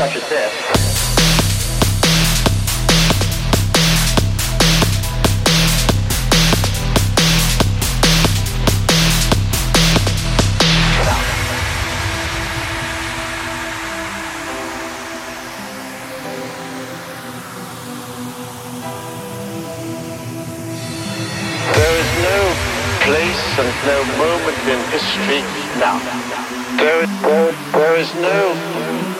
such 0.00 0.16
as 0.16 0.28
this. 0.30 0.80
and 23.58 23.86
no 23.86 24.04
moment 24.16 24.56
in 24.66 24.80
history 24.90 25.42
now. 25.78 25.98
There, 26.78 27.06
there, 27.06 27.52
there 27.72 27.96
is 27.96 28.14
no 28.14 29.19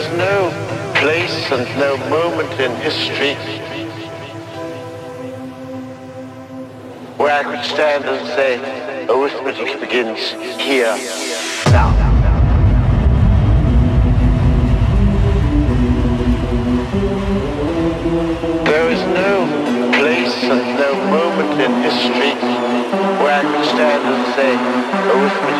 There 0.00 0.12
is 0.12 0.18
no 0.18 0.94
place 0.94 1.52
and 1.52 1.78
no 1.78 1.94
moment 2.08 2.58
in 2.58 2.74
history 2.76 3.34
where 7.18 7.38
I 7.38 7.42
could 7.42 7.62
stand 7.66 8.06
and 8.06 8.26
say, 8.28 8.56
arithmetic 9.10 9.78
begins 9.78 10.18
here, 10.58 10.96
now. 11.66 11.90
There 18.64 18.88
is 18.88 19.02
no 19.12 19.92
place 19.98 20.44
and 20.44 20.78
no 20.78 20.94
moment 21.10 21.60
in 21.60 21.72
history 21.82 22.32
where 23.20 23.34
I 23.34 23.42
could 23.42 23.66
stand 23.66 24.02
and 24.08 24.34
say, 24.34 24.56
arithmetic 25.12 25.59